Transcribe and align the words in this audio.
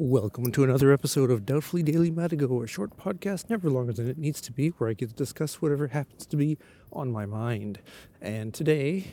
Welcome 0.00 0.52
to 0.52 0.62
another 0.62 0.92
episode 0.92 1.28
of 1.28 1.44
Doubtfully 1.44 1.82
Daily 1.82 2.08
Matigo, 2.08 2.62
a 2.62 2.68
short 2.68 2.96
podcast 2.96 3.50
never 3.50 3.68
longer 3.68 3.92
than 3.92 4.08
it 4.08 4.16
needs 4.16 4.40
to 4.42 4.52
be, 4.52 4.68
where 4.68 4.88
I 4.88 4.92
get 4.92 5.08
to 5.08 5.14
discuss 5.16 5.60
whatever 5.60 5.88
happens 5.88 6.24
to 6.26 6.36
be 6.36 6.56
on 6.92 7.10
my 7.10 7.26
mind. 7.26 7.80
And 8.20 8.54
today, 8.54 9.12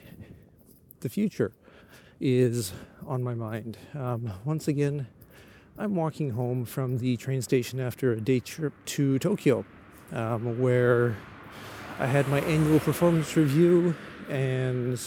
the 1.00 1.10
future 1.10 1.54
is 2.20 2.72
on 3.08 3.24
my 3.24 3.34
mind. 3.34 3.80
Um, 3.96 4.32
once 4.44 4.68
again, 4.68 5.08
I'm 5.76 5.96
walking 5.96 6.30
home 6.30 6.66
from 6.66 7.00
the 7.00 7.18
train 7.18 7.42
station 7.42 7.80
after 7.80 8.12
a 8.12 8.22
day 8.22 8.40
trip 8.40 8.74
to 8.86 9.18
Tokyo, 9.18 9.66
um, 10.12 10.62
where 10.62 11.18
I 11.98 12.06
had 12.06 12.28
my 12.28 12.42
annual 12.42 12.80
performance 12.80 13.36
review 13.36 13.96
and 14.30 15.02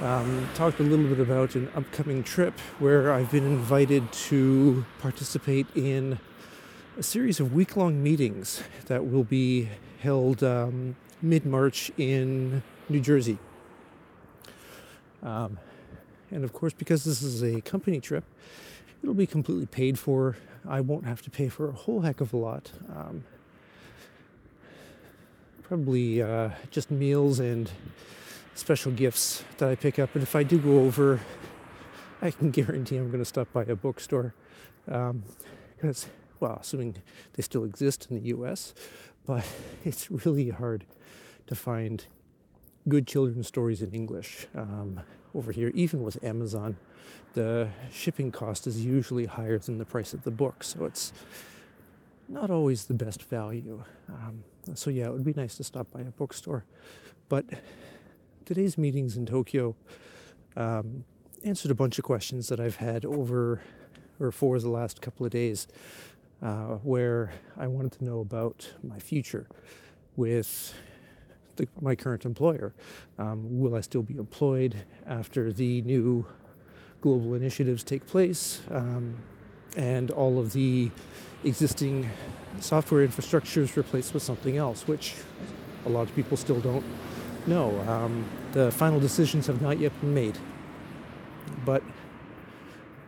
um, 0.00 0.48
talked 0.54 0.78
a 0.80 0.82
little 0.82 1.06
bit 1.06 1.20
about 1.20 1.54
an 1.54 1.70
upcoming 1.74 2.22
trip 2.22 2.58
where 2.78 3.12
I've 3.12 3.30
been 3.30 3.46
invited 3.46 4.12
to 4.12 4.84
participate 4.98 5.66
in 5.74 6.18
a 6.98 7.02
series 7.02 7.40
of 7.40 7.54
week 7.54 7.76
long 7.76 8.02
meetings 8.02 8.62
that 8.86 9.10
will 9.10 9.24
be 9.24 9.68
held 10.00 10.42
um, 10.42 10.96
mid 11.22 11.46
March 11.46 11.90
in 11.96 12.62
New 12.88 13.00
Jersey. 13.00 13.38
Um, 15.22 15.58
and 16.30 16.44
of 16.44 16.52
course, 16.52 16.74
because 16.74 17.04
this 17.04 17.22
is 17.22 17.42
a 17.42 17.60
company 17.62 18.00
trip, 18.00 18.24
it'll 19.02 19.14
be 19.14 19.26
completely 19.26 19.66
paid 19.66 19.98
for. 19.98 20.36
I 20.68 20.80
won't 20.80 21.06
have 21.06 21.22
to 21.22 21.30
pay 21.30 21.48
for 21.48 21.68
a 21.68 21.72
whole 21.72 22.02
heck 22.02 22.20
of 22.20 22.34
a 22.34 22.36
lot. 22.36 22.70
Um, 22.94 23.24
probably 25.62 26.22
uh, 26.22 26.50
just 26.70 26.90
meals 26.90 27.40
and 27.40 27.70
special 28.56 28.90
gifts 28.90 29.44
that 29.58 29.68
I 29.68 29.74
pick 29.74 29.98
up. 29.98 30.14
And 30.14 30.22
if 30.22 30.34
I 30.34 30.42
do 30.42 30.58
go 30.58 30.80
over, 30.80 31.20
I 32.22 32.30
can 32.30 32.50
guarantee 32.58 32.96
I'm 32.96 33.08
going 33.08 33.20
to 33.20 33.24
stop 33.24 33.52
by 33.52 33.62
a 33.64 33.76
bookstore. 33.76 34.34
Because, 34.86 36.04
um, 36.04 36.10
well, 36.40 36.58
assuming 36.60 36.96
they 37.34 37.42
still 37.42 37.64
exist 37.64 38.06
in 38.10 38.16
the 38.16 38.28
US, 38.30 38.74
but 39.26 39.46
it's 39.84 40.10
really 40.10 40.50
hard 40.50 40.84
to 41.46 41.54
find 41.54 42.06
good 42.88 43.06
children's 43.06 43.46
stories 43.46 43.82
in 43.82 43.92
English 43.92 44.46
um, 44.54 45.00
over 45.34 45.52
here. 45.52 45.70
Even 45.74 46.02
with 46.02 46.22
Amazon, 46.24 46.76
the 47.34 47.68
shipping 47.92 48.32
cost 48.32 48.66
is 48.66 48.84
usually 48.84 49.26
higher 49.26 49.58
than 49.58 49.78
the 49.78 49.84
price 49.84 50.14
of 50.14 50.22
the 50.22 50.30
book. 50.30 50.64
So 50.64 50.86
it's 50.86 51.12
not 52.28 52.50
always 52.50 52.86
the 52.86 52.94
best 52.94 53.22
value. 53.24 53.84
Um, 54.08 54.44
so, 54.74 54.88
yeah, 54.88 55.06
it 55.06 55.12
would 55.12 55.24
be 55.24 55.34
nice 55.34 55.56
to 55.56 55.64
stop 55.64 55.90
by 55.90 56.00
a 56.00 56.04
bookstore. 56.04 56.64
But 57.28 57.44
today's 58.46 58.78
meetings 58.78 59.16
in 59.16 59.26
Tokyo 59.26 59.74
um, 60.56 61.04
answered 61.42 61.72
a 61.72 61.74
bunch 61.74 61.98
of 61.98 62.04
questions 62.04 62.48
that 62.48 62.60
I've 62.60 62.76
had 62.76 63.04
over 63.04 63.60
or 64.20 64.30
for 64.30 64.60
the 64.60 64.70
last 64.70 65.02
couple 65.02 65.26
of 65.26 65.32
days, 65.32 65.66
uh, 66.42 66.76
where 66.84 67.32
I 67.58 67.66
wanted 67.66 67.92
to 67.98 68.04
know 68.04 68.20
about 68.20 68.72
my 68.84 69.00
future 69.00 69.48
with 70.14 70.74
the, 71.56 71.66
my 71.80 71.96
current 71.96 72.24
employer. 72.24 72.72
Um, 73.18 73.58
will 73.58 73.74
I 73.74 73.80
still 73.80 74.02
be 74.02 74.16
employed 74.16 74.76
after 75.06 75.52
the 75.52 75.82
new 75.82 76.24
global 77.00 77.34
initiatives 77.34 77.82
take 77.82 78.06
place? 78.06 78.62
Um, 78.70 79.16
and 79.76 80.12
all 80.12 80.38
of 80.38 80.52
the 80.52 80.90
existing 81.42 82.08
software 82.60 83.06
infrastructures 83.06 83.76
replaced 83.76 84.14
with 84.14 84.22
something 84.22 84.56
else, 84.56 84.86
which 84.86 85.14
a 85.84 85.88
lot 85.88 86.02
of 86.02 86.14
people 86.14 86.36
still 86.36 86.60
don't 86.60 86.84
no, 87.46 87.80
um, 87.88 88.24
the 88.52 88.70
final 88.72 88.98
decisions 88.98 89.46
have 89.46 89.62
not 89.62 89.78
yet 89.78 89.98
been 90.00 90.14
made. 90.14 90.38
But 91.64 91.82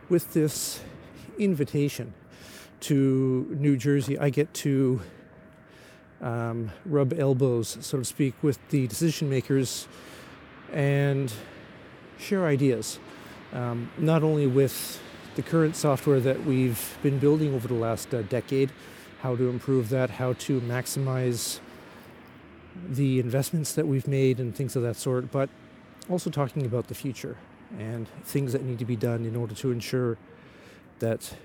with 0.09 0.33
this 0.33 0.81
invitation 1.37 2.13
to 2.81 3.55
New 3.59 3.75
Jersey, 3.77 4.17
I 4.17 4.29
get 4.29 4.53
to 4.55 5.01
um, 6.21 6.71
rub 6.85 7.13
elbows, 7.13 7.77
so 7.81 7.99
to 7.99 8.05
speak, 8.05 8.33
with 8.41 8.59
the 8.69 8.87
decision 8.87 9.29
makers 9.29 9.87
and 10.71 11.31
share 12.17 12.45
ideas. 12.45 12.99
Um, 13.53 13.91
not 13.97 14.23
only 14.23 14.47
with 14.47 15.01
the 15.35 15.41
current 15.41 15.75
software 15.75 16.19
that 16.19 16.45
we've 16.45 16.97
been 17.01 17.19
building 17.19 17.53
over 17.53 17.67
the 17.67 17.73
last 17.73 18.13
uh, 18.13 18.21
decade, 18.23 18.71
how 19.21 19.35
to 19.35 19.49
improve 19.49 19.89
that, 19.89 20.11
how 20.11 20.33
to 20.33 20.61
maximize 20.61 21.59
the 22.87 23.19
investments 23.19 23.73
that 23.73 23.87
we've 23.87 24.07
made 24.07 24.39
and 24.39 24.55
things 24.55 24.75
of 24.75 24.83
that 24.83 24.95
sort, 24.95 25.31
but 25.31 25.49
also 26.09 26.29
talking 26.29 26.65
about 26.65 26.87
the 26.87 26.95
future 26.95 27.37
and 27.77 28.07
things 28.23 28.53
that 28.53 28.63
need 28.63 28.79
to 28.79 28.85
be 28.85 28.95
done 28.95 29.25
in 29.25 29.35
order 29.35 29.53
to 29.53 29.71
ensure 29.71 30.17
that 30.99 31.35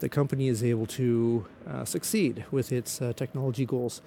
the 0.00 0.08
company 0.08 0.48
is 0.48 0.62
able 0.62 0.86
to 0.86 1.46
uh, 1.68 1.84
succeed 1.84 2.44
with 2.50 2.72
its 2.72 3.00
uh, 3.00 3.12
technology 3.14 3.64
goals, 3.64 4.02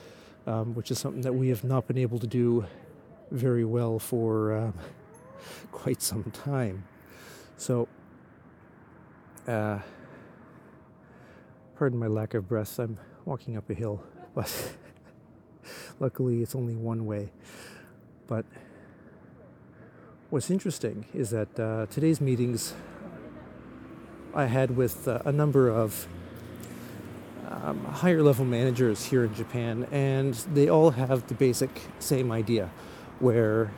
um, 0.46 0.76
which 0.76 0.92
is 0.92 1.00
something 1.00 1.22
that 1.22 1.34
we 1.34 1.50
have 1.50 1.64
not 1.64 1.88
been 1.88 1.98
able 1.98 2.20
to 2.20 2.28
do 2.28 2.66
very 3.32 3.66
well 3.66 4.00
for 4.00 4.54
uh, 4.54 4.72
quite 5.72 6.02
some 6.02 6.24
time. 6.32 6.84
So, 7.58 7.88
uh, 9.48 9.80
pardon 11.78 11.98
my 11.98 12.08
lack 12.08 12.34
of 12.34 12.48
breath, 12.48 12.78
I'm 12.80 13.00
walking 13.26 13.58
up 13.58 13.70
a 13.70 13.74
hill, 13.74 14.04
but. 14.36 14.74
Luckily, 16.00 16.44
it's 16.44 16.54
only 16.54 16.76
one 16.76 17.08
way. 17.08 17.30
But 18.28 18.46
what's 20.30 20.52
interesting 20.52 21.06
is 21.14 21.32
that 21.32 21.60
uh, 21.60 21.88
today's 21.88 22.22
meetings 22.22 22.76
I 24.36 24.46
had 24.46 24.78
with 24.78 25.08
uh, 25.08 25.22
a 25.26 25.32
number 25.32 25.70
of 25.70 26.08
um, 27.50 27.84
higher 27.86 28.22
level 28.22 28.46
managers 28.46 29.06
here 29.06 29.24
in 29.24 29.34
Japan, 29.34 29.88
and 29.92 30.36
they 30.54 30.70
all 30.70 30.92
have 30.92 31.26
the 31.28 31.34
basic 31.34 31.70
same 31.98 32.32
idea 32.32 32.70
where 33.20 33.72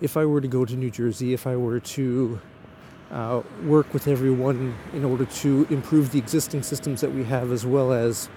if 0.00 0.16
I 0.16 0.24
were 0.24 0.40
to 0.40 0.48
go 0.48 0.64
to 0.64 0.74
New 0.74 0.90
Jersey, 0.90 1.32
if 1.32 1.46
I 1.46 1.54
were 1.54 1.78
to 1.78 2.40
uh, 3.12 3.42
work 3.62 3.94
with 3.94 4.08
everyone 4.08 4.74
in 4.92 5.04
order 5.04 5.26
to 5.26 5.68
improve 5.70 6.10
the 6.10 6.18
existing 6.18 6.64
systems 6.64 7.00
that 7.02 7.12
we 7.12 7.22
have 7.24 7.52
as 7.52 7.64
well 7.64 7.92
as 7.92 8.28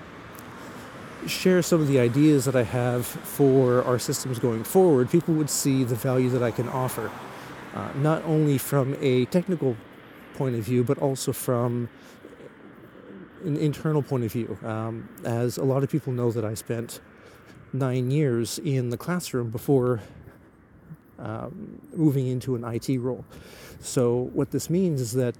share 1.27 1.61
some 1.61 1.81
of 1.81 1.87
the 1.87 1.99
ideas 1.99 2.45
that 2.45 2.55
I 2.55 2.63
have 2.63 3.05
for 3.05 3.83
our 3.83 3.99
systems 3.99 4.39
going 4.39 4.63
forward, 4.63 5.09
people 5.09 5.33
would 5.35 5.49
see 5.49 5.83
the 5.83 5.95
value 5.95 6.29
that 6.29 6.43
I 6.43 6.51
can 6.51 6.69
offer, 6.69 7.11
uh, 7.73 7.89
not 7.95 8.23
only 8.23 8.57
from 8.57 8.95
a 8.99 9.25
technical 9.25 9.75
point 10.35 10.55
of 10.55 10.63
view, 10.63 10.83
but 10.83 10.97
also 10.99 11.31
from 11.31 11.89
an 13.43 13.57
internal 13.57 14.01
point 14.01 14.23
of 14.23 14.31
view. 14.31 14.57
Um, 14.63 15.09
as 15.23 15.57
a 15.57 15.63
lot 15.63 15.83
of 15.83 15.89
people 15.89 16.13
know 16.13 16.31
that 16.31 16.45
I 16.45 16.53
spent 16.53 16.99
nine 17.73 18.11
years 18.11 18.59
in 18.59 18.89
the 18.89 18.97
classroom 18.97 19.49
before 19.49 20.01
um, 21.19 21.81
moving 21.93 22.27
into 22.27 22.55
an 22.55 22.63
IT 22.63 22.99
role. 22.99 23.25
So, 23.79 24.29
what 24.33 24.51
this 24.51 24.69
means 24.69 25.01
is 25.01 25.13
that 25.13 25.35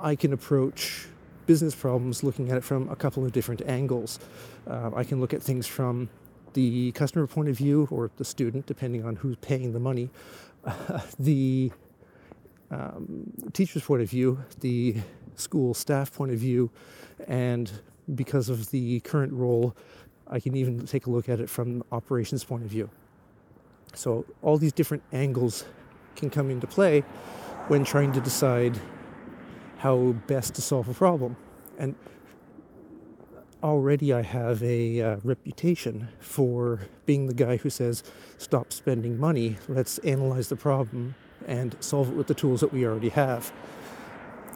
I 0.00 0.16
can 0.16 0.32
approach 0.32 1.06
business 1.52 1.74
problems 1.74 2.24
looking 2.24 2.50
at 2.50 2.56
it 2.56 2.64
from 2.64 2.88
a 2.88 2.96
couple 2.96 3.26
of 3.26 3.30
different 3.30 3.60
angles. 3.66 4.18
Uh, 4.66 4.90
I 4.96 5.04
can 5.04 5.20
look 5.20 5.34
at 5.34 5.42
things 5.42 5.66
from 5.66 6.08
the 6.54 6.92
customer 6.92 7.26
point 7.26 7.50
of 7.50 7.56
view 7.58 7.86
or 7.90 8.10
the 8.16 8.24
student, 8.24 8.64
depending 8.64 9.04
on 9.04 9.16
who's 9.16 9.36
paying 9.36 9.74
the 9.74 9.78
money, 9.78 10.08
uh, 10.64 11.00
the 11.18 11.70
um, 12.70 13.30
teacher's 13.52 13.82
point 13.82 14.00
of 14.00 14.08
view, 14.08 14.42
the 14.60 14.96
school 15.36 15.74
staff 15.74 16.10
point 16.10 16.32
of 16.32 16.38
view, 16.38 16.70
and 17.28 17.70
because 18.14 18.48
of 18.48 18.70
the 18.70 19.00
current 19.00 19.34
role, 19.34 19.76
I 20.26 20.40
can 20.40 20.56
even 20.56 20.86
take 20.86 21.04
a 21.04 21.10
look 21.10 21.28
at 21.28 21.38
it 21.38 21.50
from 21.50 21.84
operations 21.92 22.44
point 22.44 22.64
of 22.64 22.70
view. 22.70 22.88
So 23.92 24.24
all 24.40 24.56
these 24.56 24.72
different 24.72 25.02
angles 25.12 25.66
can 26.16 26.30
come 26.30 26.48
into 26.48 26.66
play 26.66 27.00
when 27.68 27.84
trying 27.84 28.12
to 28.12 28.22
decide 28.22 28.80
how 29.82 30.12
best 30.28 30.54
to 30.54 30.62
solve 30.62 30.88
a 30.88 30.94
problem. 30.94 31.36
And 31.76 31.96
already 33.64 34.12
I 34.12 34.22
have 34.22 34.62
a 34.62 35.00
uh, 35.00 35.16
reputation 35.24 36.06
for 36.20 36.82
being 37.04 37.26
the 37.26 37.34
guy 37.34 37.56
who 37.56 37.68
says, 37.68 38.04
stop 38.38 38.72
spending 38.72 39.18
money, 39.18 39.56
let's 39.68 39.98
analyze 39.98 40.48
the 40.48 40.54
problem 40.54 41.16
and 41.48 41.74
solve 41.80 42.10
it 42.10 42.14
with 42.14 42.28
the 42.28 42.34
tools 42.34 42.60
that 42.60 42.72
we 42.72 42.86
already 42.86 43.08
have. 43.08 43.52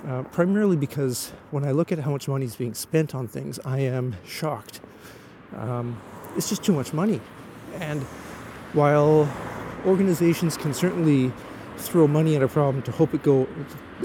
Uh, 0.07 0.23
primarily 0.23 0.77
because 0.77 1.33
when 1.51 1.65
I 1.65 1.73
look 1.73 1.91
at 1.91 1.99
how 1.99 2.13
much 2.13 2.29
money 2.29 2.47
is 2.47 2.55
being 2.55 2.75
spent 2.75 3.13
on 3.13 3.27
things, 3.27 3.59
I 3.65 3.81
am 3.81 4.15
shocked. 4.25 4.79
Um, 5.57 6.01
it's 6.37 6.49
just 6.49 6.63
too 6.63 6.73
much 6.73 6.93
money. 6.93 7.21
And 7.75 8.01
while 8.75 9.29
organizations 9.85 10.57
can 10.57 10.73
certainly 10.73 11.33
throw 11.77 12.07
money 12.07 12.37
at 12.37 12.43
a 12.43 12.49
problem 12.49 12.83
to 12.83 12.93
hope 12.93 13.15
it 13.15 13.23
go 13.23 13.47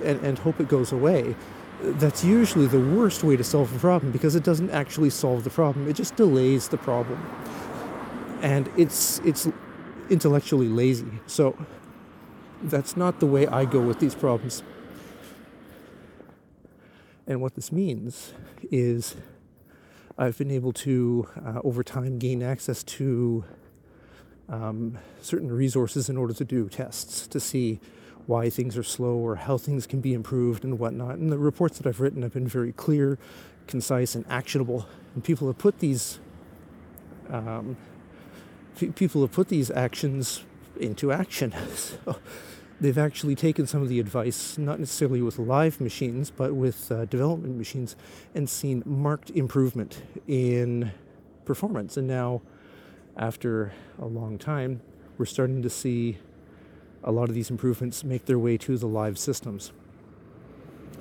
and, 0.04 0.20
and 0.22 0.40
hope 0.40 0.60
it 0.60 0.68
goes 0.68 0.92
away, 0.92 1.36
that's 1.82 2.24
usually 2.24 2.68
the 2.68 2.80
worst 2.80 3.24
way 3.24 3.36
to 3.36 3.44
solve 3.44 3.76
a 3.76 3.80
problem 3.80 4.12
because 4.12 4.36
it 4.36 4.44
doesn't 4.44 4.70
actually 4.70 5.10
solve 5.10 5.44
the 5.44 5.50
problem. 5.50 5.88
It 5.88 5.96
just 5.96 6.16
delays 6.16 6.68
the 6.68 6.78
problem. 6.78 7.20
And 8.42 8.70
it's 8.78 9.20
it's 9.20 9.48
intellectually 10.10 10.68
lazy. 10.68 11.20
So 11.26 11.58
that's 12.62 12.96
not 12.96 13.20
the 13.20 13.26
way 13.26 13.48
I 13.48 13.66
go 13.66 13.80
with 13.82 14.00
these 14.00 14.16
problems. 14.16 14.64
And 17.28 17.42
what 17.42 17.56
this 17.56 17.72
means 17.72 18.34
is 18.72 19.16
I've 20.18 20.38
been 20.38 20.52
able 20.52 20.74
to, 20.74 21.28
uh, 21.44 21.62
over 21.64 21.84
time, 21.84 22.20
gain 22.20 22.44
access 22.44 22.84
to 22.84 23.46
um, 24.52 25.00
certain 25.22 25.52
resources 25.52 26.10
in 26.10 26.18
order 26.18 26.34
to 26.34 26.46
do 26.46 26.70
tests 26.70 27.26
to 27.28 27.40
see 27.40 27.80
why 28.28 28.50
things 28.50 28.78
are 28.78 28.84
slow 28.84 29.16
or 29.16 29.36
how 29.36 29.58
things 29.58 29.88
can 29.88 30.02
be 30.02 30.14
improved 30.14 30.64
and 30.64 30.78
whatnot. 30.78 31.16
And 31.16 31.32
the 31.32 31.40
reports 31.40 31.80
that 31.80 31.88
I've 31.88 32.00
written 32.00 32.22
have 32.22 32.34
been 32.34 32.48
very 32.48 32.72
clear, 32.72 33.18
concise, 33.66 34.14
and 34.14 34.26
actionable. 34.30 34.86
And 35.16 35.24
people 35.24 35.48
have 35.48 35.58
put 35.58 35.80
these 35.80 36.20
um, 37.30 37.78
people 38.96 39.22
have 39.22 39.32
put 39.32 39.48
these 39.48 39.72
actions 39.72 40.44
into 40.80 41.12
action. 41.12 41.54
so 41.74 42.18
they've 42.80 42.98
actually 42.98 43.36
taken 43.36 43.66
some 43.66 43.82
of 43.82 43.90
the 43.90 44.00
advice, 44.00 44.58
not 44.58 44.80
necessarily 44.80 45.22
with 45.22 45.40
live 45.40 45.80
machines, 45.80 46.30
but 46.30 46.54
with 46.54 46.92
uh, 46.92 47.06
development 47.06 47.58
machines, 47.58 47.96
and 48.36 48.50
seen 48.50 48.84
marked 48.86 49.30
improvement 49.32 50.02
in 50.28 50.92
performance. 51.46 51.96
And 51.96 52.08
now, 52.08 52.42
after 53.18 53.74
a 54.00 54.06
long 54.06 54.38
time, 54.38 54.82
we're 55.18 55.26
starting 55.26 55.62
to 55.62 55.70
see 55.70 56.18
a 57.04 57.12
lot 57.12 57.30
of 57.30 57.36
these 57.36 57.50
improvements 57.50 58.04
make 58.04 58.26
their 58.26 58.40
way 58.40 58.58
to 58.58 58.78
the 58.78 58.88
live 58.88 59.18
systems. 59.18 59.72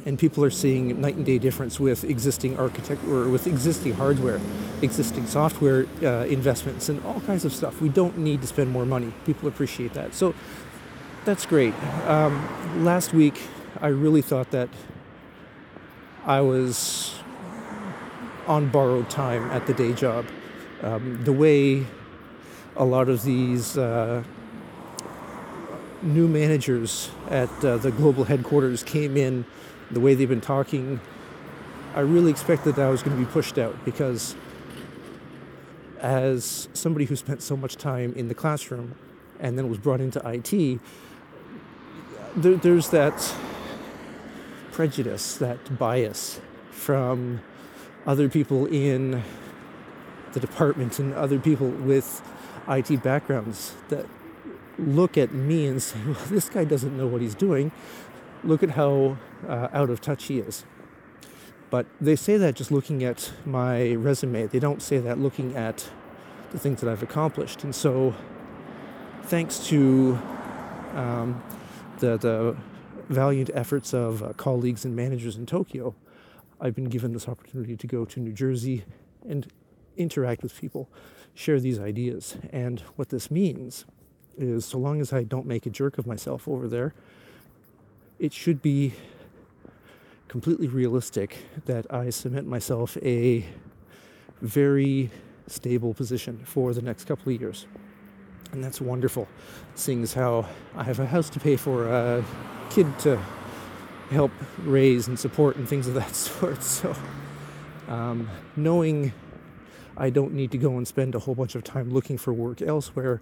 And 0.06 0.18
people 0.18 0.42
are 0.44 0.50
seeing 0.50 0.98
night 1.00 1.16
and 1.16 1.26
day 1.26 1.38
difference 1.38 1.78
with 1.78 2.04
existing 2.04 2.58
architect 2.58 3.04
or 3.04 3.28
with 3.28 3.46
existing 3.46 3.94
hardware, 3.94 4.40
existing 4.80 5.26
software 5.26 5.86
uh, 6.02 6.24
investments, 6.24 6.88
and 6.88 7.04
all 7.04 7.20
kinds 7.20 7.44
of 7.44 7.52
stuff. 7.52 7.82
We 7.82 7.90
don't 7.90 8.16
need 8.16 8.40
to 8.40 8.46
spend 8.46 8.70
more 8.70 8.86
money. 8.86 9.12
People 9.26 9.46
appreciate 9.48 9.92
that. 9.92 10.14
So 10.14 10.34
that's 11.26 11.44
great. 11.44 11.74
Um, 12.06 12.82
last 12.82 13.12
week, 13.12 13.40
I 13.80 13.88
really 13.88 14.22
thought 14.22 14.50
that 14.52 14.70
I 16.24 16.40
was 16.40 17.14
on 18.46 18.70
borrowed 18.70 19.10
time 19.10 19.50
at 19.50 19.66
the 19.66 19.74
day 19.74 19.92
job. 19.92 20.24
Um, 20.82 21.22
the 21.24 21.32
way 21.32 21.86
a 22.76 22.84
lot 22.84 23.08
of 23.08 23.22
these 23.22 23.76
uh, 23.76 24.22
new 26.02 26.28
managers 26.28 27.10
at 27.28 27.50
uh, 27.64 27.76
the 27.76 27.90
global 27.90 28.24
headquarters 28.24 28.82
came 28.82 29.16
in, 29.16 29.44
the 29.90 30.00
way 30.00 30.14
they've 30.14 30.28
been 30.28 30.40
talking, 30.40 31.00
I 31.94 32.00
really 32.00 32.30
expected 32.30 32.76
that 32.76 32.86
I 32.86 32.90
was 32.90 33.02
going 33.02 33.16
to 33.16 33.24
be 33.24 33.30
pushed 33.30 33.58
out 33.58 33.84
because, 33.84 34.36
as 35.98 36.68
somebody 36.72 37.04
who 37.04 37.16
spent 37.16 37.42
so 37.42 37.56
much 37.56 37.76
time 37.76 38.12
in 38.14 38.28
the 38.28 38.34
classroom 38.34 38.94
and 39.40 39.58
then 39.58 39.68
was 39.68 39.78
brought 39.78 40.00
into 40.00 40.20
IT, 40.24 40.80
there, 42.36 42.56
there's 42.56 42.90
that 42.90 43.34
prejudice, 44.70 45.36
that 45.38 45.78
bias 45.78 46.40
from 46.70 47.40
other 48.06 48.28
people 48.28 48.66
in 48.66 49.22
the 50.32 50.40
department 50.40 51.00
and 51.00 51.12
other 51.14 51.40
people 51.40 51.68
with 51.68 52.22
IT 52.68 53.02
backgrounds 53.02 53.74
that 53.88 54.06
look 54.78 55.18
at 55.18 55.32
me 55.32 55.66
and 55.66 55.82
say, 55.82 55.98
well, 56.06 56.24
this 56.28 56.48
guy 56.48 56.64
doesn't 56.64 56.96
know 56.96 57.06
what 57.06 57.20
he's 57.20 57.34
doing. 57.34 57.72
Look 58.42 58.62
at 58.62 58.70
how 58.70 59.18
uh, 59.46 59.68
out 59.72 59.90
of 59.90 60.00
touch 60.00 60.24
he 60.24 60.38
is. 60.38 60.64
But 61.70 61.86
they 62.00 62.16
say 62.16 62.36
that 62.36 62.56
just 62.56 62.72
looking 62.72 63.04
at 63.04 63.32
my 63.44 63.92
resume. 63.92 64.46
They 64.46 64.58
don't 64.58 64.82
say 64.82 64.98
that 64.98 65.18
looking 65.18 65.56
at 65.56 65.88
the 66.50 66.58
things 66.58 66.80
that 66.80 66.90
I've 66.90 67.02
accomplished. 67.02 67.62
And 67.62 67.72
so, 67.74 68.14
thanks 69.24 69.60
to 69.68 70.18
um, 70.94 71.40
the, 71.98 72.16
the 72.16 72.56
valiant 73.08 73.50
efforts 73.54 73.94
of 73.94 74.22
uh, 74.22 74.32
colleagues 74.32 74.84
and 74.84 74.96
managers 74.96 75.36
in 75.36 75.46
Tokyo, 75.46 75.94
I've 76.60 76.74
been 76.74 76.88
given 76.88 77.12
this 77.12 77.28
opportunity 77.28 77.76
to 77.76 77.86
go 77.86 78.04
to 78.04 78.20
New 78.20 78.32
Jersey 78.32 78.84
and 79.28 79.46
interact 80.00 80.42
with 80.42 80.58
people, 80.58 80.88
share 81.34 81.60
these 81.60 81.78
ideas. 81.78 82.36
And 82.52 82.80
what 82.96 83.10
this 83.10 83.30
means 83.30 83.84
is 84.36 84.64
so 84.64 84.78
long 84.78 85.00
as 85.00 85.12
I 85.12 85.22
don't 85.22 85.46
make 85.46 85.66
a 85.66 85.70
jerk 85.70 85.98
of 85.98 86.06
myself 86.06 86.48
over 86.48 86.68
there, 86.68 86.94
it 88.18 88.32
should 88.32 88.62
be 88.62 88.94
completely 90.28 90.68
realistic 90.68 91.38
that 91.66 91.92
I 91.92 92.10
cement 92.10 92.46
myself 92.46 92.96
a 93.02 93.44
very 94.40 95.10
stable 95.46 95.92
position 95.92 96.40
for 96.44 96.72
the 96.72 96.82
next 96.82 97.04
couple 97.04 97.32
of 97.32 97.40
years. 97.40 97.66
And 98.52 98.62
that's 98.62 98.80
wonderful, 98.80 99.28
seeing 99.74 100.02
as 100.02 100.14
how 100.14 100.46
I 100.74 100.84
have 100.84 101.00
a 101.00 101.06
house 101.06 101.30
to 101.30 101.40
pay 101.40 101.56
for, 101.56 101.88
a 101.88 102.24
kid 102.70 102.86
to 103.00 103.16
help 104.10 104.32
raise 104.64 105.08
and 105.08 105.18
support, 105.18 105.56
and 105.56 105.68
things 105.68 105.86
of 105.86 105.94
that 105.94 106.14
sort. 106.14 106.62
So, 106.62 106.94
um, 107.88 108.28
knowing 108.56 109.12
I 109.96 110.10
don't 110.10 110.32
need 110.32 110.50
to 110.52 110.58
go 110.58 110.76
and 110.76 110.86
spend 110.86 111.14
a 111.14 111.18
whole 111.18 111.34
bunch 111.34 111.54
of 111.54 111.64
time 111.64 111.90
looking 111.90 112.18
for 112.18 112.32
work 112.32 112.62
elsewhere 112.62 113.20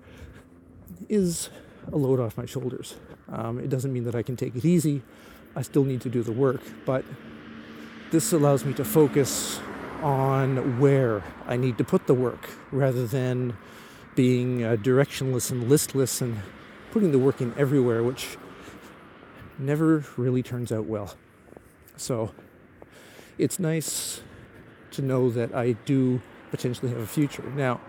is 1.08 1.50
a 1.92 1.96
load 1.96 2.20
off 2.20 2.36
my 2.36 2.46
shoulders. 2.46 2.96
Um, 3.28 3.58
it 3.58 3.68
doesn't 3.68 3.92
mean 3.92 4.04
that 4.04 4.14
I 4.14 4.22
can 4.22 4.36
take 4.36 4.54
it 4.56 4.64
easy. 4.64 5.02
I 5.56 5.62
still 5.62 5.84
need 5.84 6.00
to 6.02 6.08
do 6.08 6.22
the 6.22 6.32
work, 6.32 6.60
but 6.84 7.04
this 8.10 8.32
allows 8.32 8.64
me 8.64 8.72
to 8.74 8.84
focus 8.84 9.60
on 10.02 10.78
where 10.78 11.24
I 11.46 11.56
need 11.56 11.78
to 11.78 11.84
put 11.84 12.06
the 12.06 12.14
work 12.14 12.48
rather 12.70 13.06
than 13.06 13.56
being 14.14 14.64
uh, 14.64 14.76
directionless 14.76 15.50
and 15.50 15.68
listless 15.68 16.20
and 16.20 16.40
putting 16.90 17.12
the 17.12 17.18
work 17.18 17.40
in 17.40 17.54
everywhere, 17.56 18.02
which 18.02 18.36
never 19.58 20.04
really 20.16 20.42
turns 20.42 20.72
out 20.72 20.84
well. 20.86 21.14
So 21.96 22.32
it's 23.36 23.58
nice 23.58 24.22
to 24.92 25.02
know 25.02 25.30
that 25.30 25.54
I 25.54 25.72
do 25.72 26.20
potentially 26.50 26.90
have 26.90 27.00
a 27.00 27.06
future. 27.06 27.44
Now, 27.56 27.80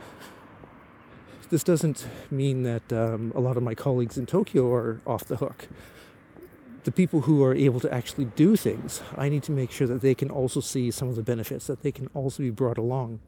this 1.49 1.63
doesn't 1.63 2.07
mean 2.29 2.63
that 2.63 2.93
um, 2.93 3.31
a 3.35 3.39
lot 3.39 3.57
of 3.57 3.63
my 3.63 3.73
colleagues 3.73 4.17
in 4.17 4.25
Tokyo 4.25 4.71
are 4.71 5.01
off 5.05 5.25
the 5.25 5.37
hook. 5.37 5.67
The 6.83 6.91
people 6.91 7.21
who 7.21 7.43
are 7.43 7.55
able 7.55 7.79
to 7.81 7.93
actually 7.93 8.25
do 8.25 8.55
things, 8.55 9.01
I 9.17 9.29
need 9.29 9.43
to 9.43 9.51
make 9.51 9.71
sure 9.71 9.87
that 9.87 10.01
they 10.01 10.15
can 10.15 10.29
also 10.29 10.59
see 10.59 10.91
some 10.91 11.09
of 11.09 11.15
the 11.15 11.23
benefits, 11.23 11.67
that 11.67 11.81
they 11.81 11.91
can 11.91 12.07
also 12.13 12.43
be 12.43 12.51
brought 12.51 12.77
along 12.77 13.19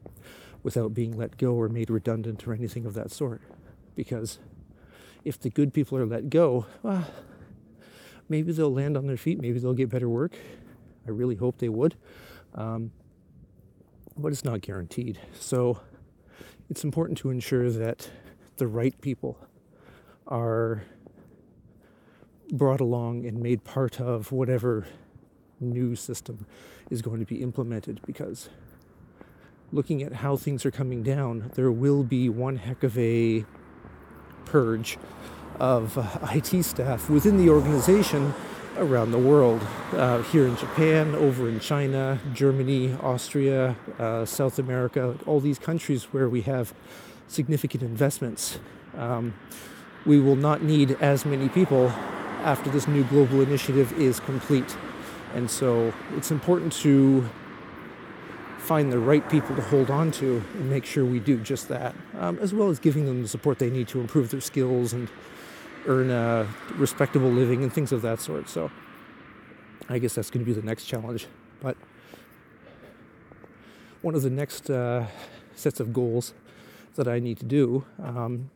without 0.62 0.94
being 0.94 1.16
let 1.16 1.36
go 1.36 1.54
or 1.54 1.68
made 1.68 1.90
redundant 1.90 2.46
or 2.46 2.54
anything 2.54 2.86
of 2.86 2.94
that 2.94 3.10
sort. 3.10 3.42
Because 3.94 4.38
if 5.24 5.38
the 5.38 5.50
good 5.50 5.74
people 5.74 5.98
are 5.98 6.06
let 6.06 6.30
go, 6.30 6.66
well, 6.82 7.06
maybe 8.28 8.52
they'll 8.52 8.72
land 8.72 8.96
on 8.96 9.06
their 9.06 9.16
feet, 9.16 9.40
maybe 9.40 9.58
they'll 9.58 9.74
get 9.74 9.90
better 9.90 10.08
work. 10.08 10.36
I 11.06 11.10
really 11.10 11.34
hope 11.34 11.58
they 11.58 11.68
would. 11.68 11.96
Um, 12.54 12.92
but 14.16 14.32
it's 14.32 14.44
not 14.44 14.60
guaranteed. 14.60 15.18
So 15.38 15.80
it's 16.70 16.84
important 16.84 17.18
to 17.18 17.30
ensure 17.30 17.70
that 17.70 18.10
the 18.56 18.66
right 18.66 18.98
people 19.00 19.38
are 20.26 20.84
brought 22.52 22.80
along 22.80 23.26
and 23.26 23.40
made 23.40 23.64
part 23.64 24.00
of 24.00 24.30
whatever 24.32 24.86
new 25.60 25.96
system 25.96 26.46
is 26.90 27.02
going 27.02 27.20
to 27.20 27.26
be 27.26 27.42
implemented 27.42 28.00
because 28.06 28.48
looking 29.72 30.02
at 30.02 30.12
how 30.12 30.36
things 30.36 30.66
are 30.66 30.70
coming 30.70 31.02
down, 31.02 31.50
there 31.54 31.72
will 31.72 32.02
be 32.02 32.28
one 32.28 32.56
heck 32.56 32.82
of 32.82 32.96
a 32.98 33.44
purge 34.44 34.98
of 35.58 35.96
uh, 35.96 36.04
IT 36.32 36.62
staff 36.62 37.08
within 37.08 37.38
the 37.38 37.48
organization 37.48 38.34
around 38.76 39.10
the 39.10 39.18
world. 39.18 39.60
Uh, 39.92 40.22
here 40.22 40.46
in 40.46 40.56
Japan, 40.56 41.14
over 41.14 41.48
in 41.48 41.60
China, 41.60 42.18
Germany, 42.32 42.94
Austria, 43.00 43.76
uh, 43.98 44.24
South 44.24 44.58
America, 44.58 45.16
all 45.26 45.40
these 45.40 45.58
countries 45.58 46.04
where 46.04 46.28
we 46.28 46.42
have 46.42 46.74
significant 47.28 47.82
investments. 47.82 48.58
Um, 48.96 49.34
we 50.04 50.20
will 50.20 50.36
not 50.36 50.62
need 50.62 50.92
as 51.00 51.24
many 51.24 51.48
people 51.48 51.88
after 52.44 52.70
this 52.70 52.88
new 52.88 53.04
global 53.04 53.40
initiative 53.40 53.92
is 54.00 54.20
complete. 54.20 54.76
And 55.34 55.50
so 55.50 55.92
it's 56.16 56.30
important 56.30 56.72
to 56.74 57.28
find 58.58 58.92
the 58.92 58.98
right 58.98 59.28
people 59.28 59.56
to 59.56 59.62
hold 59.62 59.90
on 59.90 60.10
to 60.12 60.42
and 60.54 60.70
make 60.70 60.84
sure 60.84 61.04
we 61.04 61.18
do 61.18 61.38
just 61.38 61.68
that, 61.68 61.94
um, 62.18 62.38
as 62.40 62.54
well 62.54 62.68
as 62.68 62.78
giving 62.78 63.06
them 63.06 63.22
the 63.22 63.28
support 63.28 63.58
they 63.58 63.70
need 63.70 63.88
to 63.88 64.00
improve 64.00 64.30
their 64.30 64.40
skills 64.40 64.92
and 64.92 65.08
earn 65.86 66.10
a 66.10 66.48
respectable 66.76 67.30
living 67.30 67.62
and 67.62 67.72
things 67.72 67.92
of 67.92 68.02
that 68.02 68.20
sort. 68.20 68.48
So 68.48 68.70
I 69.88 69.98
guess 69.98 70.14
that's 70.14 70.30
going 70.30 70.44
to 70.44 70.50
be 70.50 70.58
the 70.58 70.66
next 70.66 70.84
challenge. 70.84 71.26
But 71.60 71.76
one 74.00 74.14
of 74.14 74.22
the 74.22 74.30
next 74.30 74.70
uh, 74.70 75.06
sets 75.54 75.80
of 75.80 75.92
goals 75.92 76.34
that 76.94 77.08
I 77.08 77.18
need 77.18 77.38
to 77.38 77.44
do 77.44 77.84
um, 78.02 78.50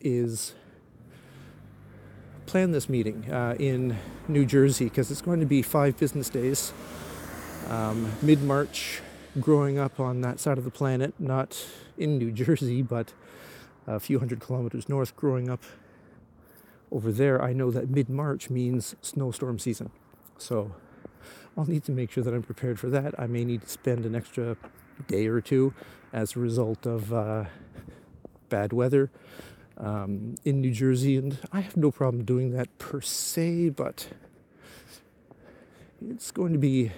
is 0.00 0.54
plan 2.46 2.72
this 2.72 2.88
meeting 2.88 3.30
uh, 3.30 3.54
in 3.58 3.96
New 4.26 4.44
Jersey 4.44 4.84
because 4.84 5.10
it's 5.10 5.20
going 5.20 5.40
to 5.40 5.46
be 5.46 5.62
five 5.62 5.98
business 5.98 6.30
days, 6.30 6.72
um, 7.68 8.10
mid 8.22 8.42
March, 8.42 9.02
growing 9.40 9.78
up 9.78 10.00
on 10.00 10.22
that 10.22 10.40
side 10.40 10.58
of 10.58 10.64
the 10.64 10.70
planet, 10.70 11.14
not 11.18 11.66
in 11.96 12.18
New 12.18 12.32
Jersey, 12.44 12.82
but 12.82 13.12
a 13.86 14.00
few 14.00 14.18
hundred 14.18 14.40
kilometers 14.40 14.88
north, 14.88 15.14
growing 15.16 15.48
up 15.48 15.62
over 16.90 17.12
there, 17.12 17.42
I 17.42 17.52
know 17.52 17.70
that 17.70 17.90
mid 17.90 18.08
March 18.08 18.50
means 18.50 18.94
snowstorm 19.02 19.58
season. 19.58 19.90
So 20.38 20.74
I'll 21.56 21.66
need 21.66 21.84
to 21.84 21.92
make 21.92 22.10
sure 22.10 22.22
that 22.24 22.32
I'm 22.32 22.42
prepared 22.42 22.78
for 22.78 22.88
that. 22.90 23.18
I 23.18 23.26
may 23.26 23.44
need 23.44 23.62
to 23.62 23.68
spend 23.68 24.06
an 24.06 24.14
extra 24.14 24.56
day 25.06 25.26
or 25.26 25.40
two 25.40 25.74
as 26.12 26.36
a 26.36 26.40
result 26.40 26.86
of 26.86 27.12
uh, 27.12 27.44
bad 28.48 28.72
weather 28.72 29.10
um, 29.76 30.34
in 30.44 30.60
New 30.60 30.72
Jersey, 30.72 31.16
and 31.16 31.38
I 31.52 31.60
have 31.60 31.76
no 31.76 31.90
problem 31.90 32.24
doing 32.24 32.52
that 32.52 32.78
per 32.78 33.00
se, 33.00 33.70
but 33.70 34.08
it's 36.10 36.30
going 36.30 36.52
to 36.52 36.58
be 36.58 36.92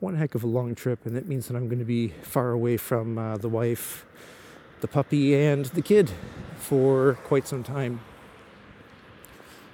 one 0.00 0.16
heck 0.16 0.34
of 0.34 0.44
a 0.44 0.46
long 0.46 0.74
trip, 0.74 1.06
and 1.06 1.16
that 1.16 1.26
means 1.26 1.48
that 1.48 1.56
I'm 1.56 1.66
going 1.66 1.80
to 1.80 1.84
be 1.84 2.08
far 2.22 2.50
away 2.50 2.76
from 2.76 3.18
uh, 3.18 3.36
the 3.36 3.48
wife, 3.48 4.06
the 4.80 4.88
puppy, 4.88 5.34
and 5.34 5.66
the 5.66 5.82
kid 5.82 6.10
for 6.56 7.14
quite 7.24 7.48
some 7.48 7.64
time. 7.64 8.00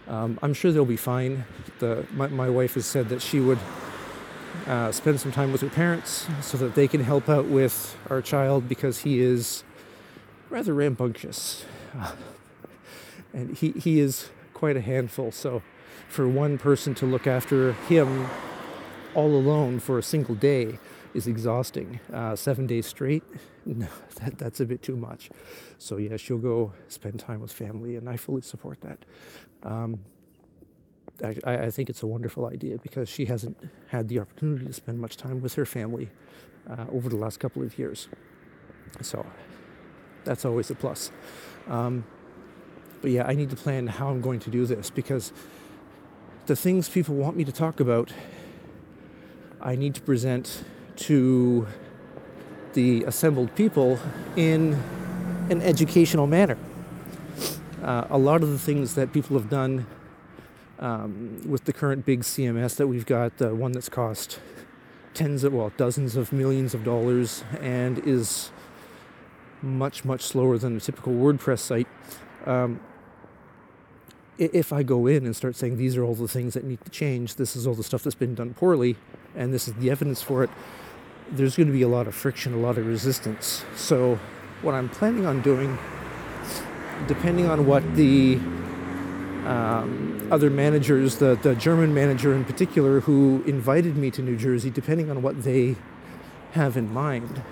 Um, 0.08 0.38
I'm 0.42 0.54
sure 0.54 0.70
they'll 0.72 0.84
be 0.84 0.96
fine. 0.96 1.44
The, 1.78 2.06
my, 2.12 2.28
my 2.28 2.50
wife 2.50 2.74
has 2.74 2.86
said 2.86 3.08
that 3.08 3.22
she 3.22 3.40
would 3.40 3.58
uh, 4.66 4.92
spend 4.92 5.20
some 5.20 5.32
time 5.32 5.52
with 5.52 5.60
her 5.62 5.68
parents 5.68 6.26
so 6.40 6.58
that 6.58 6.74
they 6.74 6.88
can 6.88 7.02
help 7.02 7.28
out 7.28 7.46
with 7.46 7.96
our 8.10 8.20
child 8.22 8.68
because 8.68 9.00
he 9.00 9.20
is 9.20 9.64
rather 10.50 10.74
rambunctious. 10.74 11.64
and 13.32 13.56
he, 13.56 13.72
he 13.72 14.00
is 14.00 14.30
quite 14.52 14.76
a 14.76 14.80
handful. 14.80 15.32
So, 15.32 15.62
for 16.08 16.28
one 16.28 16.58
person 16.58 16.94
to 16.94 17.06
look 17.06 17.26
after 17.26 17.72
him 17.72 18.28
all 19.14 19.34
alone 19.34 19.80
for 19.80 19.98
a 19.98 20.02
single 20.02 20.34
day 20.34 20.78
is 21.14 21.26
exhausting. 21.26 22.00
Uh, 22.12 22.36
seven 22.36 22.66
days 22.66 22.86
straight, 22.86 23.22
no, 23.66 23.86
that, 24.16 24.36
that's 24.38 24.60
a 24.60 24.66
bit 24.66 24.82
too 24.82 24.96
much. 24.96 25.30
So, 25.78 25.96
yeah, 25.96 26.16
she'll 26.16 26.38
go 26.38 26.72
spend 26.88 27.20
time 27.20 27.40
with 27.40 27.52
family, 27.52 27.96
and 27.96 28.08
I 28.08 28.16
fully 28.16 28.42
support 28.42 28.80
that. 28.82 29.04
Um, 29.62 30.00
I, 31.22 31.36
I, 31.44 31.70
think 31.70 31.88
it's 31.88 32.02
a 32.02 32.08
wonderful 32.08 32.46
idea 32.46 32.76
because 32.78 33.08
she 33.08 33.26
hasn't 33.26 33.56
had 33.88 34.08
the 34.08 34.18
opportunity 34.18 34.66
to 34.66 34.72
spend 34.72 34.98
much 34.98 35.16
time 35.16 35.40
with 35.40 35.54
her 35.54 35.64
family 35.64 36.10
uh, 36.68 36.86
over 36.90 37.08
the 37.08 37.16
last 37.16 37.38
couple 37.38 37.62
of 37.62 37.78
years. 37.78 38.08
So, 39.00 39.24
that's 40.24 40.44
always 40.44 40.70
a 40.70 40.74
plus. 40.74 41.12
Um, 41.68 42.04
but 43.00 43.10
yeah, 43.10 43.26
I 43.26 43.34
need 43.34 43.50
to 43.50 43.56
plan 43.56 43.86
how 43.86 44.08
I'm 44.08 44.20
going 44.20 44.40
to 44.40 44.50
do 44.50 44.66
this 44.66 44.90
because 44.90 45.32
the 46.46 46.56
things 46.56 46.88
people 46.88 47.14
want 47.14 47.36
me 47.36 47.44
to 47.44 47.52
talk 47.52 47.80
about, 47.80 48.12
I 49.60 49.76
need 49.76 49.94
to 49.94 50.00
present 50.00 50.64
to 50.96 51.66
the 52.74 53.04
assembled 53.04 53.54
people 53.54 53.98
in 54.36 54.74
an 55.50 55.62
educational 55.62 56.26
manner. 56.26 56.58
Uh, 57.82 58.06
a 58.10 58.18
lot 58.18 58.42
of 58.42 58.50
the 58.50 58.58
things 58.58 58.94
that 58.94 59.12
people 59.12 59.38
have 59.38 59.50
done 59.50 59.86
um, 60.78 61.40
with 61.46 61.64
the 61.64 61.72
current 61.72 62.04
big 62.04 62.20
CMS 62.20 62.76
that 62.76 62.86
we've 62.86 63.06
got, 63.06 63.36
the 63.38 63.54
one 63.54 63.72
that's 63.72 63.88
cost 63.88 64.40
tens 65.12 65.44
of, 65.44 65.54
well, 65.54 65.72
dozens 65.76 66.16
of 66.16 66.32
millions 66.32 66.74
of 66.74 66.82
dollars 66.82 67.44
and 67.60 67.98
is 68.00 68.50
much, 69.62 70.04
much 70.04 70.22
slower 70.22 70.58
than 70.58 70.76
a 70.76 70.80
typical 70.80 71.12
WordPress 71.12 71.60
site. 71.60 71.86
Um, 72.44 72.80
if 74.36 74.72
I 74.72 74.82
go 74.82 75.06
in 75.06 75.24
and 75.24 75.36
start 75.36 75.54
saying 75.54 75.76
these 75.76 75.96
are 75.96 76.02
all 76.02 76.14
the 76.14 76.26
things 76.26 76.54
that 76.54 76.64
need 76.64 76.84
to 76.84 76.90
change, 76.90 77.36
this 77.36 77.54
is 77.54 77.66
all 77.66 77.74
the 77.74 77.84
stuff 77.84 78.02
that's 78.02 78.16
been 78.16 78.34
done 78.34 78.54
poorly, 78.54 78.96
and 79.36 79.54
this 79.54 79.68
is 79.68 79.74
the 79.74 79.90
evidence 79.90 80.22
for 80.22 80.42
it, 80.42 80.50
there's 81.30 81.56
going 81.56 81.66
to 81.66 81.72
be 81.72 81.82
a 81.82 81.88
lot 81.88 82.06
of 82.06 82.14
friction, 82.14 82.54
a 82.54 82.58
lot 82.58 82.78
of 82.78 82.86
resistance. 82.86 83.64
So, 83.76 84.18
what 84.62 84.74
I'm 84.74 84.88
planning 84.88 85.26
on 85.26 85.42
doing, 85.42 85.78
depending 87.06 87.46
on 87.46 87.66
what 87.66 87.94
the 87.96 88.36
um, 89.46 90.26
other 90.30 90.50
managers, 90.50 91.16
the, 91.16 91.38
the 91.42 91.54
German 91.54 91.92
manager 91.92 92.34
in 92.34 92.44
particular, 92.44 93.00
who 93.00 93.42
invited 93.46 93.96
me 93.96 94.10
to 94.12 94.22
New 94.22 94.36
Jersey, 94.36 94.70
depending 94.70 95.10
on 95.10 95.22
what 95.22 95.42
they 95.42 95.76
have 96.52 96.76
in 96.76 96.92
mind, 96.92 97.42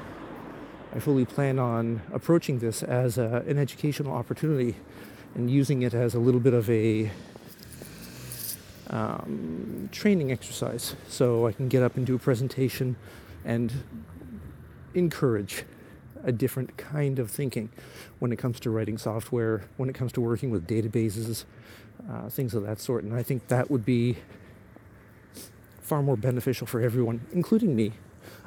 I 0.95 1.00
fully 1.00 1.25
plan 1.25 1.59
on 1.59 2.02
approaching 2.12 2.59
this 2.59 2.83
as 2.83 3.19
a, 3.19 3.45
an 3.47 3.59
educational 3.59 4.12
opportunity 4.14 4.76
and 5.35 5.50
using 5.50 5.83
it 5.83 5.95
as 5.95 6.14
a 6.14 6.19
little 6.19 6.41
bit 6.41 6.52
of 6.52 6.69
a 6.69 7.11
um, 8.91 9.88
training 9.91 10.31
exercise. 10.31 10.95
So 11.09 11.47
I 11.47 11.52
can 11.52 11.69
get 11.69 11.83
up 11.83 11.97
and 11.97 12.07
do 12.07 12.14
a 12.14 12.19
presentation 12.19 12.97
and 13.45 13.73
encourage 14.95 15.65
a 16.25 16.33
different 16.33 16.77
kind 16.77 17.19
of 17.19 17.31
thinking 17.31 17.69
when 18.19 18.33
it 18.33 18.37
comes 18.37 18.61
to 18.61 18.71
writing 18.71 18.97
software, 18.99 19.65
when 19.77 19.89
it 19.89 19.95
comes 19.95 20.13
to 20.13 20.21
working 20.21 20.51
with 20.51 20.67
databases, 20.67 21.45
uh, 22.11 22.29
things 22.29 22.55
of 22.55 22.63
that 22.65 22.81
sort. 22.81 23.05
And 23.05 23.15
I 23.15 23.23
think 23.23 23.49
that 23.49 23.71
would 23.71 23.85
be 23.85 24.19
far 25.81 26.03
more 26.03 26.17
beneficial 26.17 26.67
for 26.67 26.81
everyone, 26.81 27.21
including 27.33 27.75
me, 27.75 27.93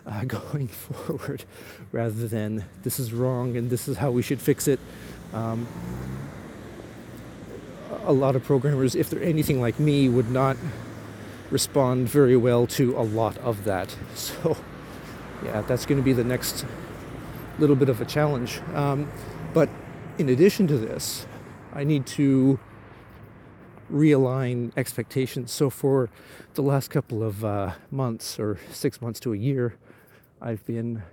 uh, 0.05 0.23
going 0.27 0.67
forward 0.85 1.43
rather 1.91 2.27
than 2.27 2.65
this 2.83 2.99
is 2.99 3.13
wrong 3.13 3.57
and 3.57 3.69
this 3.69 3.87
is 3.87 3.97
how 3.97 4.11
we 4.11 4.21
should 4.21 4.41
fix 4.41 4.67
it. 4.67 4.79
Um, 5.33 5.67
a 8.05 8.13
lot 8.13 8.35
of 8.35 8.43
programmers, 8.43 8.95
if 8.95 9.09
they're 9.09 9.23
anything 9.23 9.59
like 9.59 9.79
me, 9.79 10.09
would 10.09 10.29
not 10.29 10.57
respond 11.51 12.07
very 12.09 12.37
well 12.37 12.67
to 12.67 12.97
a 12.97 13.01
lot 13.01 13.37
of 13.39 13.65
that. 13.65 13.95
So, 14.15 14.57
yeah, 15.43 15.61
that's 15.61 15.85
going 15.85 15.99
to 15.99 16.03
be 16.03 16.13
the 16.13 16.23
next 16.23 16.65
little 17.59 17.75
bit 17.75 17.89
of 17.89 18.01
a 18.01 18.05
challenge. 18.05 18.59
Um, 18.73 19.11
but 19.53 19.69
in 20.17 20.29
addition 20.29 20.67
to 20.67 20.77
this, 20.77 21.25
I 21.73 21.83
need 21.83 22.05
to 22.07 22.59
realign 23.91 24.71
expectations. 24.77 25.51
So, 25.51 25.69
for 25.69 26.09
the 26.53 26.61
last 26.61 26.89
couple 26.89 27.23
of 27.23 27.43
uh, 27.43 27.73
months 27.91 28.39
or 28.39 28.59
six 28.71 29.01
months 29.01 29.19
to 29.21 29.33
a 29.33 29.37
year, 29.37 29.75
I've 30.41 30.65
been 30.65 31.03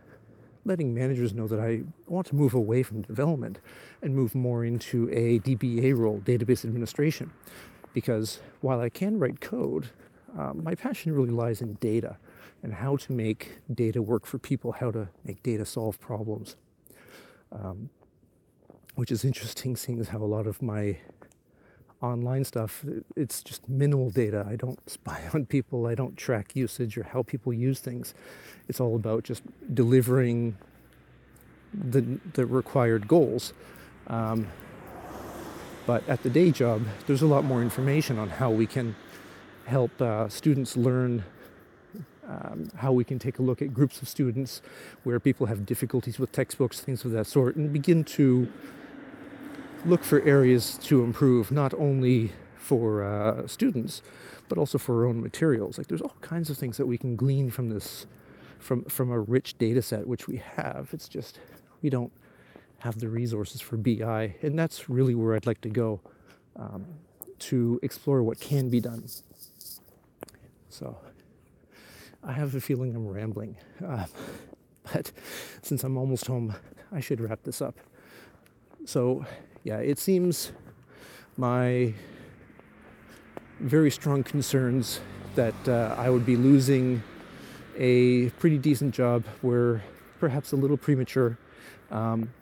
letting 0.65 0.95
managers 0.95 1.35
know 1.35 1.49
that 1.49 1.59
I 1.59 1.83
want 2.07 2.29
to 2.29 2.37
move 2.37 2.55
away 2.55 2.83
from 2.83 3.03
development 3.03 3.59
and 4.01 4.15
move 4.15 4.35
more 4.35 4.65
into 4.65 5.09
a 5.11 5.41
DBA 5.41 5.97
role, 5.97 6.21
database 6.21 6.65
administration. 6.65 7.33
Because 7.93 8.41
while 8.61 8.81
I 8.81 8.89
can 8.89 9.19
write 9.19 9.41
code, 9.41 9.91
uh, 10.39 10.53
my 10.55 10.75
passion 10.75 11.13
really 11.13 11.31
lies 11.31 11.61
in 11.61 11.75
data 11.75 12.17
and 12.63 12.75
how 12.75 12.97
to 12.97 13.13
make 13.13 13.59
data 13.73 14.01
work 14.03 14.27
for 14.27 14.39
people, 14.39 14.73
how 14.73 14.91
to 14.91 15.09
make 15.25 15.43
data 15.43 15.65
solve 15.65 16.01
problems. 16.01 16.57
Um, 17.51 17.91
which 18.95 19.11
is 19.11 19.25
interesting, 19.25 19.77
seeing 19.77 20.01
as 20.01 20.09
how 20.09 20.19
a 20.19 20.25
lot 20.25 20.47
of 20.47 20.61
my 20.61 20.99
online 22.03 22.45
stuff, 22.45 22.85
it's 23.17 23.43
just 23.43 23.69
minimal 23.69 24.11
data. 24.11 24.47
I 24.49 24.57
don't 24.57 24.79
spy 24.91 25.23
on 25.35 25.47
people, 25.47 25.87
I 25.87 25.95
don't 25.95 26.17
track 26.17 26.55
usage 26.55 26.99
or 26.99 27.05
how 27.05 27.23
people 27.23 27.53
use 27.53 27.81
things. 27.81 28.15
It's 28.69 28.81
all 28.81 28.97
about 28.97 29.25
just 29.25 29.43
delivering 29.75 30.57
the, 31.73 32.19
the 32.35 32.45
required 32.45 33.09
goals. 33.09 33.53
Um, 34.09 34.49
but 35.87 36.07
at 36.09 36.23
the 36.23 36.31
day 36.31 36.51
job, 36.51 36.83
there's 37.07 37.23
a 37.23 37.27
lot 37.27 37.45
more 37.45 37.63
information 37.63 38.19
on 38.19 38.29
how 38.29 38.51
we 38.51 38.67
can 38.67 38.95
help 39.67 40.01
uh, 40.01 40.29
students 40.29 40.77
learn, 40.77 41.25
um, 42.33 42.69
how 42.77 42.93
we 42.93 43.05
can 43.05 43.19
take 43.19 43.39
a 43.39 43.43
look 43.43 43.61
at 43.61 43.75
groups 43.75 44.01
of 44.03 44.09
students 44.09 44.63
where 45.05 45.21
people 45.21 45.47
have 45.47 45.67
difficulties 45.67 46.19
with 46.19 46.33
textbooks, 46.33 46.81
things 46.81 47.05
of 47.05 47.11
that 47.13 47.27
sort, 47.27 47.57
and 47.57 47.73
begin 47.73 48.05
to 48.05 48.49
look 49.85 50.05
for 50.05 50.21
areas 50.23 50.79
to 50.85 51.03
improve, 51.03 51.51
not 51.51 51.75
only 51.75 52.33
for 52.57 53.03
uh, 53.03 53.47
students, 53.47 54.03
but 54.49 54.57
also 54.59 54.79
for 54.79 55.03
our 55.03 55.09
own 55.09 55.21
materials. 55.21 55.79
Like 55.79 55.89
there's 55.89 56.01
all 56.01 56.17
kinds 56.21 56.49
of 56.51 56.57
things 56.57 56.77
that 56.77 56.87
we 56.87 56.97
can 56.97 57.17
glean 57.17 57.51
from 57.51 57.69
this, 57.69 58.07
from 58.59 58.85
from 58.85 59.11
a 59.11 59.19
rich 59.19 59.59
data 59.59 59.83
set 59.83 60.07
which 60.07 60.29
we 60.29 60.37
have. 60.57 60.91
It's 60.93 61.09
just 61.09 61.39
we 61.83 61.91
don't 61.91 62.13
have 62.79 62.99
the 62.99 63.09
resources 63.09 63.61
for 63.61 63.77
BI, 63.77 64.35
and 64.43 64.59
that's 64.59 64.89
really 64.89 65.15
where 65.15 65.35
I'd 65.35 65.47
like 65.47 65.61
to 65.63 65.69
go 65.69 66.01
um, 66.57 66.87
to 67.41 67.79
explore 67.83 68.23
what 68.23 68.41
can 68.41 68.69
be 68.71 68.81
done. 68.81 69.05
So 70.69 70.97
I 72.25 72.33
have 72.33 72.55
a 72.55 72.61
feeling 72.61 72.95
I'm 72.95 73.09
rambling, 73.09 73.57
uh, 73.85 74.05
but 74.93 75.11
since 75.63 75.83
I'm 75.85 75.97
almost 75.97 76.27
home, 76.27 76.55
I 76.93 77.01
should 77.01 77.21
wrap 77.21 77.43
this 77.43 77.61
up. 77.61 77.75
So 78.85 79.27
yeah, 79.65 79.79
it 79.79 79.99
seems 79.99 80.53
my 81.37 81.95
very 83.61 83.91
strong 83.91 84.23
concerns 84.23 85.01
that 85.35 85.55
uh, 85.69 85.95
I 85.99 86.11
would 86.11 86.27
be 86.27 86.37
losing 86.37 87.03
a 87.77 88.31
pretty 88.31 88.59
decent 88.59 88.95
job 88.95 89.25
were 89.43 89.83
perhaps 90.21 90.53
a 90.53 90.57
little 90.57 90.77
premature. 90.77 91.39
Um, 91.91 92.33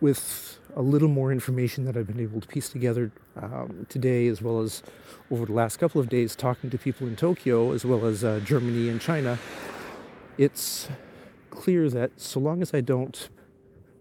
with 0.00 0.59
a 0.76 0.82
little 0.82 1.08
more 1.08 1.32
information 1.32 1.84
that 1.84 1.96
I've 1.96 2.06
been 2.06 2.20
able 2.20 2.40
to 2.40 2.46
piece 2.46 2.68
together 2.68 3.10
um, 3.36 3.86
today, 3.88 4.26
as 4.28 4.42
well 4.42 4.60
as 4.60 4.82
over 5.30 5.46
the 5.46 5.52
last 5.52 5.76
couple 5.78 6.00
of 6.00 6.08
days, 6.08 6.36
talking 6.36 6.70
to 6.70 6.78
people 6.78 7.06
in 7.06 7.16
Tokyo, 7.16 7.72
as 7.72 7.84
well 7.84 8.04
as 8.06 8.24
uh, 8.24 8.40
Germany 8.44 8.88
and 8.88 9.00
China, 9.00 9.38
it's 10.38 10.88
clear 11.50 11.90
that 11.90 12.20
so 12.20 12.40
long 12.40 12.62
as 12.62 12.72
I 12.72 12.80
don't 12.80 13.28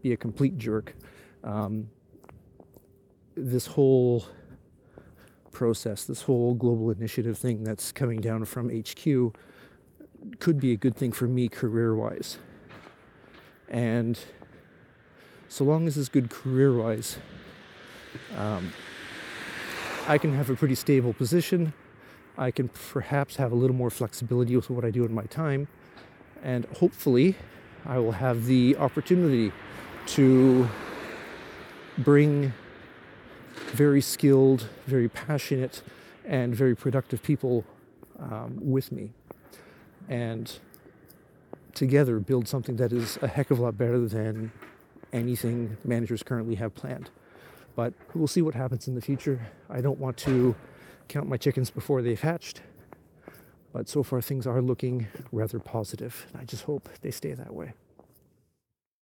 be 0.02 0.14
a 0.14 0.18
complete 0.18 0.58
jerk, 0.58 0.96
um, 1.44 1.90
this 3.36 3.68
whole 3.68 4.26
process, 5.52 6.06
this 6.06 6.24
whole 6.24 6.54
global 6.54 6.92
initiative 6.92 7.38
thing 7.38 7.64
that's 7.64 7.92
coming 7.92 8.22
down 8.22 8.46
from 8.46 8.70
HQ, 8.70 9.36
could 10.40 10.60
be 10.60 10.72
a 10.72 10.78
good 10.78 10.96
thing 10.96 11.12
for 11.12 11.28
me 11.28 11.48
career 11.48 11.96
wise. 11.96 12.38
And 13.68 14.20
so 15.50 15.64
long 15.66 15.88
as 15.88 15.98
it's 15.98 16.10
good 16.10 16.30
career 16.30 16.72
wise, 16.72 17.18
um, 18.38 18.72
I 20.08 20.18
can 20.18 20.34
have 20.34 20.50
a 20.50 20.56
pretty 20.56 20.76
stable 20.76 21.12
position. 21.12 21.74
I 22.38 22.52
can 22.52 22.70
perhaps 22.70 23.36
have 23.38 23.52
a 23.52 23.56
little 23.56 23.76
more 23.76 23.90
flexibility 23.90 24.56
with 24.56 24.70
what 24.70 24.86
I 24.86 24.92
do 24.92 25.04
in 25.04 25.14
my 25.14 25.26
time. 25.26 25.68
And 26.44 26.66
hopefully, 26.66 27.36
I 27.86 27.98
will 27.98 28.14
have 28.14 28.46
the 28.46 28.78
opportunity 28.78 29.52
to 30.08 30.70
bring 31.98 32.54
very 33.74 34.02
skilled, 34.02 34.68
very 34.86 35.10
passionate, 35.10 35.82
and 36.26 36.56
very 36.56 36.76
productive 36.76 37.24
people 37.24 37.66
um, 38.20 38.58
with 38.62 38.92
me. 38.92 39.12
And 40.08 40.52
together 41.74 42.20
build 42.20 42.48
something 42.48 42.76
that 42.78 42.94
is 42.94 43.18
a 43.22 43.28
heck 43.28 43.52
of 43.52 43.60
a 43.60 43.64
lot 43.64 43.78
better 43.78 44.00
than 44.08 44.52
anything 45.14 45.78
managers 45.84 46.24
currently 46.24 46.56
have 46.56 46.76
planned. 46.76 47.10
But 47.76 47.94
we'll 48.14 48.28
see 48.28 48.42
what 48.42 48.56
happens 48.56 48.88
in 48.88 48.96
the 48.96 49.02
future. 49.02 49.40
I 49.70 49.82
don't 49.82 50.00
want 50.00 50.18
to 50.18 50.56
count 51.08 51.28
my 51.28 51.38
chickens 51.38 51.70
before 51.70 52.02
they've 52.02 52.20
hatched. 52.20 52.62
But 53.72 53.88
so 53.88 54.04
far, 54.04 54.22
things 54.22 54.48
are 54.48 54.62
looking 54.62 55.08
rather 55.32 55.60
positive. 55.60 56.28
I 56.38 56.44
just 56.44 56.64
hope 56.64 56.90
they 57.02 57.12
stay 57.12 57.34
that 57.34 57.54
way. 57.54 57.74